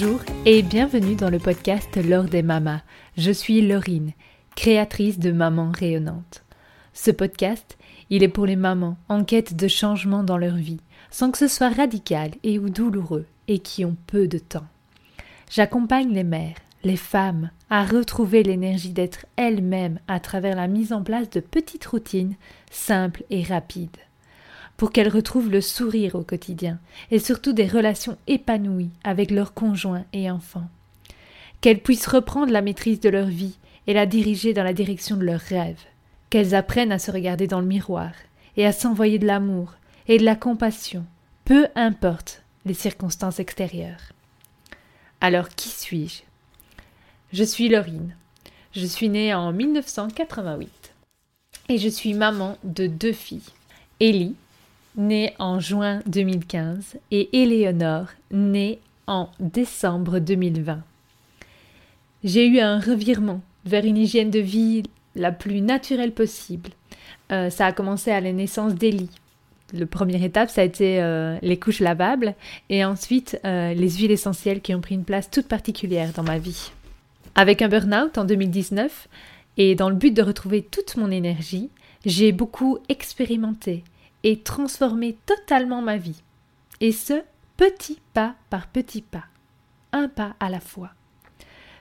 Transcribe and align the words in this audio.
Bonjour 0.00 0.20
et 0.46 0.62
bienvenue 0.62 1.16
dans 1.16 1.28
le 1.28 1.40
podcast 1.40 1.96
L'or 1.96 2.24
des 2.24 2.42
mamas. 2.42 2.82
Je 3.16 3.32
suis 3.32 3.66
Laurine, 3.66 4.12
créatrice 4.54 5.18
de 5.18 5.32
Maman 5.32 5.72
rayonnante. 5.72 6.44
Ce 6.92 7.10
podcast, 7.10 7.76
il 8.08 8.22
est 8.22 8.28
pour 8.28 8.46
les 8.46 8.54
mamans 8.54 8.96
en 9.08 9.24
quête 9.24 9.56
de 9.56 9.66
changement 9.66 10.22
dans 10.22 10.38
leur 10.38 10.54
vie, 10.54 10.78
sans 11.10 11.32
que 11.32 11.38
ce 11.38 11.48
soit 11.48 11.70
radical 11.70 12.30
et 12.44 12.60
ou 12.60 12.68
douloureux, 12.68 13.26
et 13.48 13.58
qui 13.58 13.84
ont 13.84 13.96
peu 14.06 14.28
de 14.28 14.38
temps. 14.38 14.66
J'accompagne 15.50 16.12
les 16.12 16.22
mères, 16.22 16.58
les 16.84 16.96
femmes, 16.96 17.50
à 17.68 17.84
retrouver 17.84 18.44
l'énergie 18.44 18.92
d'être 18.92 19.26
elles-mêmes 19.34 19.98
à 20.06 20.20
travers 20.20 20.54
la 20.54 20.68
mise 20.68 20.92
en 20.92 21.02
place 21.02 21.28
de 21.28 21.40
petites 21.40 21.86
routines 21.86 22.36
simples 22.70 23.24
et 23.30 23.42
rapides 23.42 23.96
pour 24.78 24.92
qu'elles 24.92 25.08
retrouvent 25.08 25.50
le 25.50 25.60
sourire 25.60 26.14
au 26.14 26.22
quotidien 26.22 26.78
et 27.10 27.18
surtout 27.18 27.52
des 27.52 27.66
relations 27.66 28.16
épanouies 28.28 28.90
avec 29.04 29.30
leurs 29.30 29.52
conjoints 29.52 30.04
et 30.14 30.30
enfants. 30.30 30.68
Qu'elles 31.60 31.82
puissent 31.82 32.06
reprendre 32.06 32.52
la 32.52 32.62
maîtrise 32.62 33.00
de 33.00 33.08
leur 33.08 33.26
vie 33.26 33.58
et 33.88 33.92
la 33.92 34.06
diriger 34.06 34.54
dans 34.54 34.62
la 34.62 34.72
direction 34.72 35.16
de 35.16 35.24
leurs 35.24 35.40
rêves. 35.40 35.82
Qu'elles 36.30 36.54
apprennent 36.54 36.92
à 36.92 37.00
se 37.00 37.10
regarder 37.10 37.48
dans 37.48 37.60
le 37.60 37.66
miroir 37.66 38.12
et 38.56 38.64
à 38.64 38.72
s'envoyer 38.72 39.18
de 39.18 39.26
l'amour 39.26 39.74
et 40.06 40.16
de 40.16 40.24
la 40.24 40.36
compassion, 40.36 41.04
peu 41.44 41.66
importe 41.74 42.42
les 42.64 42.74
circonstances 42.74 43.40
extérieures. 43.40 44.12
Alors 45.20 45.48
qui 45.48 45.70
suis-je? 45.70 46.22
Je 47.32 47.42
suis 47.42 47.68
Laurine. 47.68 48.14
Je 48.72 48.86
suis 48.86 49.08
née 49.08 49.34
en 49.34 49.52
1988 49.52 50.94
et 51.68 51.78
je 51.78 51.88
suis 51.88 52.14
maman 52.14 52.56
de 52.62 52.86
deux 52.86 53.12
filles, 53.12 53.42
Ellie, 53.98 54.36
née 54.98 55.32
en 55.38 55.60
juin 55.60 56.00
2015, 56.06 56.98
et 57.10 57.42
Éléonore, 57.42 58.08
née 58.30 58.80
en 59.06 59.30
décembre 59.40 60.18
2020. 60.18 60.82
J'ai 62.24 62.46
eu 62.46 62.58
un 62.58 62.80
revirement 62.80 63.40
vers 63.64 63.84
une 63.84 63.96
hygiène 63.96 64.30
de 64.30 64.40
vie 64.40 64.82
la 65.14 65.32
plus 65.32 65.60
naturelle 65.60 66.12
possible. 66.12 66.70
Euh, 67.30 67.48
ça 67.48 67.66
a 67.66 67.72
commencé 67.72 68.10
à 68.10 68.20
la 68.20 68.32
naissance 68.32 68.74
d'Élie. 68.74 69.10
Le 69.74 69.86
première 69.86 70.22
étape, 70.22 70.50
ça 70.50 70.62
a 70.62 70.64
été 70.64 71.00
euh, 71.00 71.36
les 71.42 71.58
couches 71.58 71.80
lavables 71.80 72.34
et 72.70 72.84
ensuite 72.84 73.38
euh, 73.44 73.74
les 73.74 73.90
huiles 73.90 74.10
essentielles 74.10 74.62
qui 74.62 74.74
ont 74.74 74.80
pris 74.80 74.94
une 74.94 75.04
place 75.04 75.30
toute 75.30 75.46
particulière 75.46 76.12
dans 76.12 76.22
ma 76.22 76.38
vie. 76.38 76.72
Avec 77.34 77.62
un 77.62 77.68
burn-out 77.68 78.18
en 78.18 78.24
2019 78.24 79.08
et 79.58 79.74
dans 79.74 79.90
le 79.90 79.96
but 79.96 80.12
de 80.12 80.22
retrouver 80.22 80.62
toute 80.62 80.96
mon 80.96 81.10
énergie, 81.10 81.68
j'ai 82.06 82.32
beaucoup 82.32 82.78
expérimenté, 82.88 83.84
et 84.22 84.40
transformer 84.40 85.16
totalement 85.26 85.82
ma 85.82 85.96
vie. 85.96 86.22
Et 86.80 86.92
ce, 86.92 87.22
petit 87.56 88.00
pas 88.14 88.34
par 88.50 88.68
petit 88.68 89.02
pas, 89.02 89.24
un 89.92 90.08
pas 90.08 90.34
à 90.40 90.50
la 90.50 90.60
fois. 90.60 90.90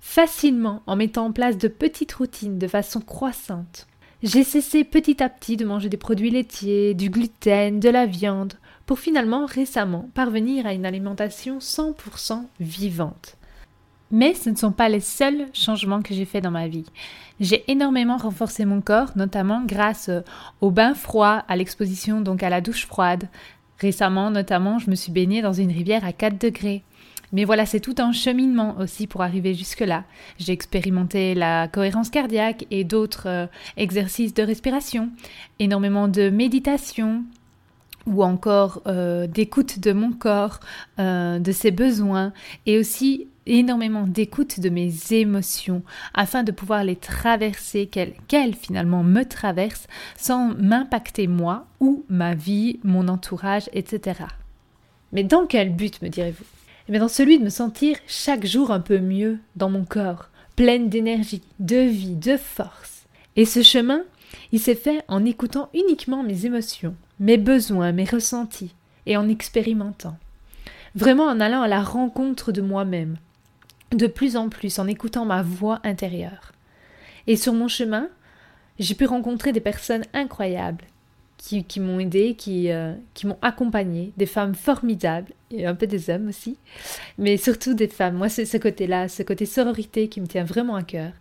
Facilement 0.00 0.82
en 0.86 0.96
mettant 0.96 1.26
en 1.26 1.32
place 1.32 1.58
de 1.58 1.68
petites 1.68 2.12
routines 2.12 2.58
de 2.58 2.68
façon 2.68 3.00
croissante. 3.00 3.86
J'ai 4.22 4.44
cessé 4.44 4.84
petit 4.84 5.22
à 5.22 5.28
petit 5.28 5.56
de 5.56 5.64
manger 5.64 5.88
des 5.88 5.96
produits 5.96 6.30
laitiers, 6.30 6.94
du 6.94 7.10
gluten, 7.10 7.80
de 7.80 7.88
la 7.88 8.06
viande, 8.06 8.54
pour 8.86 8.98
finalement 8.98 9.46
récemment 9.46 10.08
parvenir 10.14 10.66
à 10.66 10.74
une 10.74 10.86
alimentation 10.86 11.58
100% 11.58 12.44
vivante. 12.60 13.36
Mais 14.14 14.32
ce 14.32 14.48
ne 14.48 14.54
sont 14.54 14.70
pas 14.70 14.88
les 14.88 15.00
seuls 15.00 15.48
changements 15.52 16.00
que 16.00 16.14
j'ai 16.14 16.24
faits 16.24 16.44
dans 16.44 16.52
ma 16.52 16.68
vie. 16.68 16.84
J'ai 17.40 17.64
énormément 17.66 18.16
renforcé 18.16 18.64
mon 18.64 18.80
corps, 18.80 19.10
notamment 19.16 19.64
grâce 19.66 20.08
euh, 20.08 20.20
au 20.60 20.70
bain 20.70 20.94
froid, 20.94 21.42
à 21.48 21.56
l'exposition 21.56 22.20
donc 22.20 22.44
à 22.44 22.48
la 22.48 22.60
douche 22.60 22.86
froide. 22.86 23.28
Récemment, 23.80 24.30
notamment, 24.30 24.78
je 24.78 24.88
me 24.88 24.94
suis 24.94 25.10
baignée 25.10 25.42
dans 25.42 25.52
une 25.52 25.72
rivière 25.72 26.04
à 26.04 26.12
4 26.12 26.40
degrés. 26.40 26.84
Mais 27.32 27.44
voilà, 27.44 27.66
c'est 27.66 27.80
tout 27.80 27.96
un 27.98 28.12
cheminement 28.12 28.76
aussi 28.78 29.08
pour 29.08 29.22
arriver 29.22 29.52
jusque-là. 29.52 30.04
J'ai 30.38 30.52
expérimenté 30.52 31.34
la 31.34 31.66
cohérence 31.66 32.08
cardiaque 32.08 32.66
et 32.70 32.84
d'autres 32.84 33.26
euh, 33.28 33.46
exercices 33.76 34.32
de 34.32 34.44
respiration, 34.44 35.10
énormément 35.58 36.06
de 36.06 36.30
méditation, 36.30 37.24
ou 38.06 38.22
encore 38.22 38.82
euh, 38.86 39.26
d'écoute 39.26 39.78
de 39.78 39.92
mon 39.92 40.12
corps, 40.12 40.60
de 40.98 41.52
ses 41.52 41.70
besoins, 41.70 42.32
et 42.66 42.78
aussi 42.78 43.28
énormément 43.46 44.06
d'écoute 44.06 44.60
de 44.60 44.68
mes 44.68 44.92
émotions 45.10 45.82
afin 46.14 46.42
de 46.42 46.52
pouvoir 46.52 46.84
les 46.84 46.96
traverser, 46.96 47.86
qu'elles 47.86 48.54
finalement 48.54 49.02
me 49.02 49.24
traversent 49.24 49.86
sans 50.16 50.54
m'impacter 50.54 51.26
moi 51.26 51.66
ou 51.80 52.04
ma 52.08 52.34
vie, 52.34 52.80
mon 52.84 53.08
entourage, 53.08 53.68
etc. 53.72 54.20
Mais 55.12 55.24
dans 55.24 55.46
quel 55.46 55.74
but, 55.74 56.02
me 56.02 56.08
direz-vous? 56.08 56.44
Eh 56.88 56.98
dans 56.98 57.08
celui 57.08 57.38
de 57.38 57.44
me 57.44 57.50
sentir 57.50 57.96
chaque 58.06 58.44
jour 58.44 58.70
un 58.70 58.80
peu 58.80 58.98
mieux 58.98 59.38
dans 59.56 59.70
mon 59.70 59.84
corps, 59.84 60.28
pleine 60.54 60.90
d'énergie, 60.90 61.42
de 61.58 61.78
vie, 61.78 62.16
de 62.16 62.36
force. 62.36 63.06
Et 63.36 63.46
ce 63.46 63.62
chemin, 63.62 64.02
il 64.52 64.60
s'est 64.60 64.74
fait 64.74 65.02
en 65.08 65.24
écoutant 65.24 65.70
uniquement 65.72 66.22
mes 66.22 66.44
émotions, 66.46 66.94
mes 67.20 67.36
besoins, 67.36 67.92
mes 67.92 68.04
ressentis, 68.04 68.74
et 69.06 69.16
en 69.16 69.28
expérimentant. 69.28 70.16
Vraiment 70.94 71.24
en 71.24 71.40
allant 71.40 71.62
à 71.62 71.68
la 71.68 71.82
rencontre 71.82 72.52
de 72.52 72.62
moi-même, 72.62 73.16
de 73.92 74.06
plus 74.06 74.36
en 74.36 74.48
plus 74.48 74.78
en 74.78 74.86
écoutant 74.86 75.24
ma 75.24 75.42
voix 75.42 75.80
intérieure. 75.84 76.52
Et 77.26 77.36
sur 77.36 77.52
mon 77.52 77.68
chemin, 77.68 78.08
j'ai 78.78 78.94
pu 78.94 79.06
rencontrer 79.06 79.52
des 79.52 79.60
personnes 79.60 80.04
incroyables 80.12 80.84
qui, 81.36 81.80
m'ont 81.80 82.00
aidé, 82.00 82.34
qui, 82.36 82.70
euh, 82.70 82.94
qui 83.12 83.26
m'ont 83.26 83.36
accompagné, 83.42 84.12
des 84.16 84.26
femmes 84.26 84.54
formidables, 84.54 85.32
et 85.50 85.66
un 85.66 85.74
peu 85.74 85.86
des 85.86 86.08
hommes 86.08 86.28
aussi, 86.28 86.56
mais 87.18 87.36
surtout 87.36 87.74
des 87.74 87.88
femmes. 87.88 88.16
Moi, 88.16 88.30
c'est 88.30 88.46
ce 88.46 88.56
côté-là, 88.56 89.08
ce 89.08 89.22
côté 89.22 89.44
sororité 89.44 90.08
qui 90.08 90.22
me 90.22 90.26
tient 90.26 90.44
vraiment 90.44 90.74
à 90.74 90.82
cœur. 90.82 91.12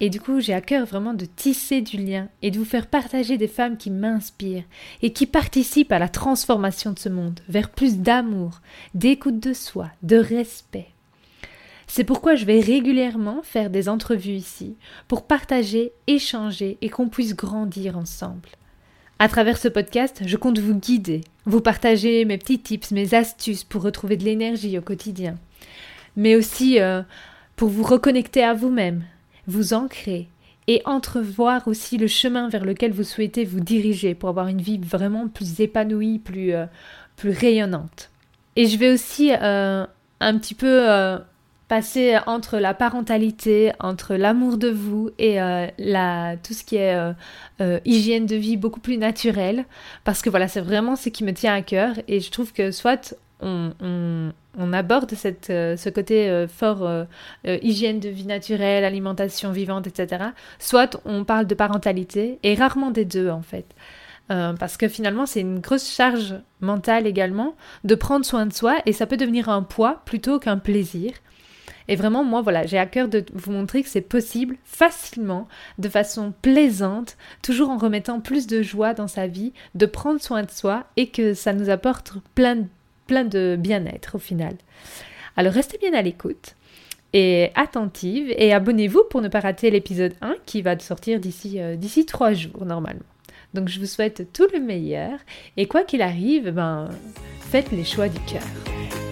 Et 0.00 0.10
du 0.10 0.20
coup, 0.20 0.40
j'ai 0.40 0.54
à 0.54 0.60
cœur 0.60 0.86
vraiment 0.86 1.12
de 1.12 1.24
tisser 1.24 1.80
du 1.80 1.96
lien 1.96 2.28
et 2.40 2.50
de 2.50 2.58
vous 2.58 2.64
faire 2.64 2.86
partager 2.86 3.36
des 3.36 3.48
femmes 3.48 3.76
qui 3.76 3.90
m'inspirent 3.90 4.64
et 5.02 5.12
qui 5.12 5.26
participent 5.26 5.92
à 5.92 5.98
la 5.98 6.08
transformation 6.08 6.92
de 6.92 6.98
ce 6.98 7.08
monde 7.08 7.40
vers 7.48 7.70
plus 7.70 7.98
d'amour, 7.98 8.60
d'écoute 8.94 9.40
de 9.40 9.52
soi, 9.52 9.90
de 10.02 10.16
respect. 10.16 10.88
C'est 11.88 12.04
pourquoi 12.04 12.36
je 12.36 12.44
vais 12.44 12.60
régulièrement 12.60 13.40
faire 13.42 13.70
des 13.70 13.88
entrevues 13.88 14.34
ici, 14.34 14.76
pour 15.08 15.26
partager, 15.26 15.92
échanger 16.06 16.76
et 16.80 16.90
qu'on 16.90 17.08
puisse 17.08 17.34
grandir 17.34 17.96
ensemble. 17.96 18.50
À 19.18 19.28
travers 19.28 19.58
ce 19.58 19.66
podcast, 19.66 20.22
je 20.24 20.36
compte 20.36 20.60
vous 20.60 20.76
guider, 20.78 21.22
vous 21.44 21.60
partager 21.60 22.24
mes 22.24 22.38
petits 22.38 22.60
tips, 22.60 22.92
mes 22.92 23.14
astuces 23.14 23.64
pour 23.64 23.82
retrouver 23.82 24.16
de 24.16 24.24
l'énergie 24.24 24.78
au 24.78 24.82
quotidien, 24.82 25.36
mais 26.14 26.36
aussi 26.36 26.78
euh, 26.78 27.02
pour 27.56 27.68
vous 27.68 27.82
reconnecter 27.82 28.44
à 28.44 28.54
vous-même, 28.54 29.02
vous 29.48 29.74
ancrer 29.74 30.28
et 30.68 30.82
entrevoir 30.84 31.66
aussi 31.66 31.96
le 31.96 32.06
chemin 32.06 32.48
vers 32.48 32.64
lequel 32.64 32.92
vous 32.92 33.02
souhaitez 33.02 33.44
vous 33.44 33.60
diriger 33.60 34.14
pour 34.14 34.28
avoir 34.28 34.46
une 34.46 34.60
vie 34.60 34.78
vraiment 34.78 35.26
plus 35.26 35.60
épanouie, 35.60 36.20
plus, 36.20 36.52
euh, 36.52 36.66
plus 37.16 37.30
rayonnante. 37.30 38.10
Et 38.54 38.66
je 38.66 38.78
vais 38.78 38.92
aussi 38.92 39.32
euh, 39.32 39.84
un 40.20 40.38
petit 40.38 40.54
peu 40.54 40.86
passer 41.68 42.18
entre 42.26 42.58
la 42.58 42.74
parentalité, 42.74 43.72
entre 43.78 44.14
l'amour 44.16 44.56
de 44.56 44.68
vous 44.68 45.10
et 45.18 45.40
euh, 45.40 45.66
la, 45.78 46.36
tout 46.42 46.54
ce 46.54 46.64
qui 46.64 46.76
est 46.76 46.94
euh, 46.94 47.12
euh, 47.60 47.78
hygiène 47.84 48.26
de 48.26 48.36
vie 48.36 48.56
beaucoup 48.56 48.80
plus 48.80 48.96
naturelle, 48.96 49.66
parce 50.02 50.22
que 50.22 50.30
voilà, 50.30 50.48
c'est 50.48 50.62
vraiment 50.62 50.96
ce 50.96 51.10
qui 51.10 51.24
me 51.24 51.32
tient 51.32 51.54
à 51.54 51.62
cœur, 51.62 51.94
et 52.08 52.20
je 52.20 52.30
trouve 52.30 52.52
que 52.52 52.70
soit 52.70 53.14
on, 53.40 54.32
aborde 54.72 55.12
cette, 55.14 55.46
ce 55.46 55.88
côté 55.88 56.46
fort 56.48 57.06
hygiène 57.44 58.00
de 58.00 58.08
vie 58.08 58.26
naturelle, 58.26 58.84
alimentation 58.84 59.52
vivante, 59.52 59.86
etc., 59.86 60.24
soit 60.58 61.00
on 61.04 61.24
parle 61.24 61.46
de 61.46 61.54
parentalité, 61.54 62.38
et 62.42 62.54
rarement 62.54 62.90
des 62.90 63.04
deux 63.04 63.30
en 63.30 63.42
fait. 63.42 63.66
parce 64.28 64.76
que 64.76 64.88
finalement, 64.88 65.26
c'est 65.26 65.40
une 65.40 65.60
grosse 65.60 65.88
charge 65.88 66.34
mentale 66.60 67.06
également 67.06 67.54
de 67.84 67.94
prendre 67.94 68.24
soin 68.24 68.46
de 68.46 68.52
soi 68.52 68.76
et 68.86 68.92
ça 68.92 69.06
peut 69.06 69.16
devenir 69.16 69.48
un 69.48 69.62
poids 69.62 70.02
plutôt 70.04 70.38
qu'un 70.38 70.58
plaisir. 70.58 71.12
Et 71.88 71.96
vraiment, 71.96 72.22
moi, 72.22 72.42
voilà, 72.42 72.66
j'ai 72.66 72.78
à 72.78 72.86
cœur 72.86 73.08
de 73.08 73.24
vous 73.32 73.50
montrer 73.50 73.82
que 73.82 73.88
c'est 73.88 74.02
possible 74.02 74.56
facilement, 74.64 75.48
de 75.78 75.88
façon 75.88 76.32
plaisante, 76.42 77.16
toujours 77.42 77.70
en 77.70 77.78
remettant 77.78 78.20
plus 78.20 78.46
de 78.46 78.62
joie 78.62 78.92
dans 78.92 79.08
sa 79.08 79.26
vie, 79.26 79.54
de 79.74 79.86
prendre 79.86 80.20
soin 80.20 80.42
de 80.42 80.50
soi 80.50 80.84
et 80.96 81.08
que 81.08 81.32
ça 81.32 81.54
nous 81.54 81.70
apporte 81.70 82.12
plein, 82.34 82.66
plein 83.08 83.24
de 83.24 83.56
bien-être 83.58 84.14
au 84.14 84.18
final. 84.20 84.54
Alors 85.36 85.52
restez 85.52 85.78
bien 85.78 85.94
à 85.94 86.02
l'écoute 86.02 86.54
et 87.12 87.50
attentive 87.56 88.32
et 88.36 88.52
abonnez-vous 88.52 89.02
pour 89.10 89.20
ne 89.20 89.28
pas 89.28 89.40
rater 89.40 89.70
l'épisode 89.70 90.14
1 90.20 90.36
qui 90.46 90.62
va 90.62 90.78
sortir 90.78 91.18
d'ici 91.18 91.60
euh, 91.60 91.74
d'ici 91.74 92.06
3 92.06 92.34
jours 92.34 92.64
normalement. 92.64 93.00
Donc 93.54 93.68
je 93.68 93.80
vous 93.80 93.86
souhaite 93.86 94.32
tout 94.32 94.46
le 94.52 94.60
meilleur 94.60 95.18
et 95.56 95.66
quoi 95.66 95.82
qu'il 95.82 96.02
arrive, 96.02 96.50
ben 96.50 96.88
faites 97.40 97.72
les 97.72 97.84
choix 97.84 98.08
du 98.08 98.20
cœur. 98.20 99.07